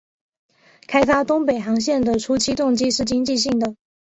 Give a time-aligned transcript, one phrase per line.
[0.87, 3.75] 开发东北航线的初期动机是经济性的。